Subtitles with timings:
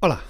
[0.00, 0.22] Hola,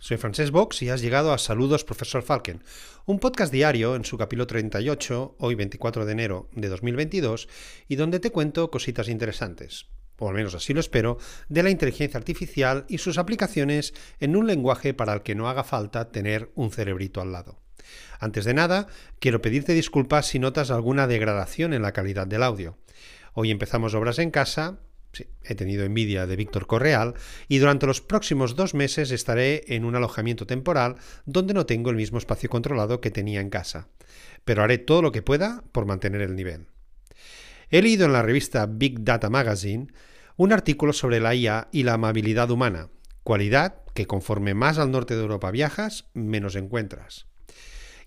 [0.00, 2.64] soy Francesc Box y has llegado a Saludos Profesor Falken,
[3.06, 7.48] un podcast diario en su capítulo 38, hoy 24 de enero de 2022,
[7.86, 9.86] y donde te cuento cositas interesantes,
[10.18, 14.48] o al menos así lo espero, de la inteligencia artificial y sus aplicaciones en un
[14.48, 17.60] lenguaje para el que no haga falta tener un cerebrito al lado.
[18.18, 18.88] Antes de nada,
[19.20, 22.76] quiero pedirte disculpas si notas alguna degradación en la calidad del audio.
[23.34, 24.80] Hoy empezamos obras en casa
[25.42, 27.14] He tenido envidia de Víctor Correal
[27.48, 31.96] y durante los próximos dos meses estaré en un alojamiento temporal donde no tengo el
[31.96, 33.88] mismo espacio controlado que tenía en casa.
[34.44, 36.66] Pero haré todo lo que pueda por mantener el nivel.
[37.70, 39.88] He leído en la revista Big Data Magazine
[40.36, 42.88] un artículo sobre la IA y la amabilidad humana,
[43.22, 47.26] cualidad que conforme más al norte de Europa viajas, menos encuentras.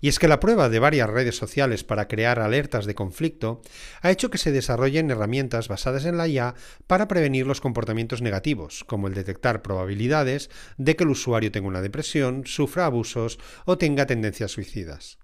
[0.00, 3.62] Y es que la prueba de varias redes sociales para crear alertas de conflicto
[4.02, 6.54] ha hecho que se desarrollen herramientas basadas en la IA
[6.86, 11.82] para prevenir los comportamientos negativos, como el detectar probabilidades de que el usuario tenga una
[11.82, 15.18] depresión, sufra abusos o tenga tendencias suicidas.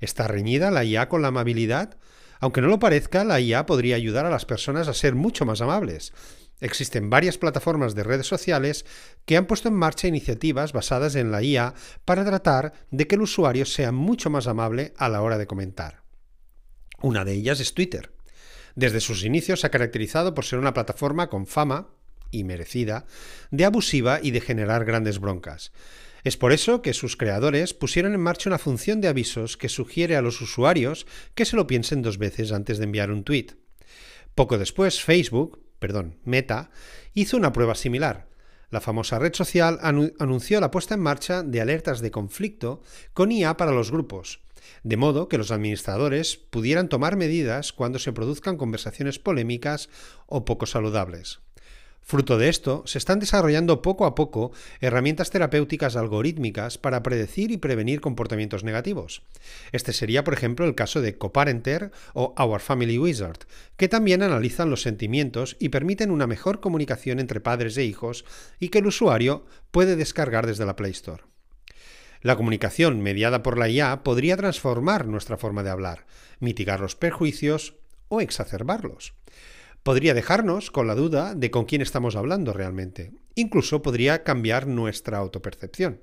[0.00, 1.96] ¿Está reñida la IA con la amabilidad?
[2.42, 5.62] Aunque no lo parezca, la IA podría ayudar a las personas a ser mucho más
[5.62, 6.12] amables,
[6.62, 8.86] Existen varias plataformas de redes sociales
[9.24, 13.22] que han puesto en marcha iniciativas basadas en la IA para tratar de que el
[13.22, 16.04] usuario sea mucho más amable a la hora de comentar.
[17.00, 18.12] Una de ellas es Twitter.
[18.76, 21.88] Desde sus inicios se ha caracterizado por ser una plataforma con fama,
[22.32, 23.06] y merecida,
[23.52, 25.70] de abusiva y de generar grandes broncas.
[26.24, 30.16] Es por eso que sus creadores pusieron en marcha una función de avisos que sugiere
[30.16, 33.56] a los usuarios que se lo piensen dos veces antes de enviar un tweet.
[34.34, 36.70] Poco después, Facebook, perdón, Meta,
[37.12, 38.28] hizo una prueba similar.
[38.70, 43.56] La famosa red social anunció la puesta en marcha de alertas de conflicto con IA
[43.58, 44.40] para los grupos,
[44.82, 49.90] de modo que los administradores pudieran tomar medidas cuando se produzcan conversaciones polémicas
[50.26, 51.40] o poco saludables.
[52.04, 54.50] Fruto de esto, se están desarrollando poco a poco
[54.80, 59.22] herramientas terapéuticas algorítmicas para predecir y prevenir comportamientos negativos.
[59.70, 63.38] Este sería, por ejemplo, el caso de Coparenter o Our Family Wizard,
[63.76, 68.24] que también analizan los sentimientos y permiten una mejor comunicación entre padres e hijos
[68.58, 71.22] y que el usuario puede descargar desde la Play Store.
[72.20, 76.06] La comunicación mediada por la IA podría transformar nuestra forma de hablar,
[76.40, 77.74] mitigar los perjuicios
[78.08, 79.14] o exacerbarlos
[79.82, 83.12] podría dejarnos con la duda de con quién estamos hablando realmente.
[83.34, 86.00] Incluso podría cambiar nuestra autopercepción.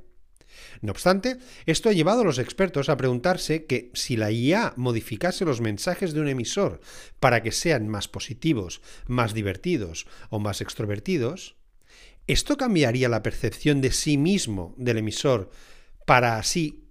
[0.81, 5.45] No obstante, esto ha llevado a los expertos a preguntarse que si la IA modificase
[5.45, 6.81] los mensajes de un emisor
[7.19, 11.55] para que sean más positivos, más divertidos o más extrovertidos,
[12.27, 15.51] ¿esto cambiaría la percepción de sí mismo del emisor
[16.05, 16.89] para así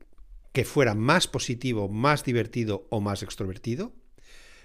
[0.52, 3.92] que fuera más positivo, más divertido o más extrovertido?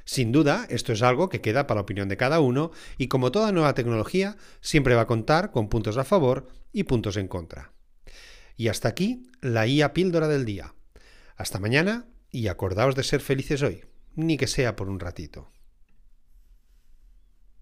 [0.06, 3.32] Sin duda, esto es algo que queda para la opinión de cada uno y como
[3.32, 7.72] toda nueva tecnología, siempre va a contar con puntos a favor y puntos en contra.
[8.58, 10.76] Y hasta aquí la IA píldora del día.
[11.36, 15.52] Hasta mañana y acordaos de ser felices hoy, ni que sea por un ratito.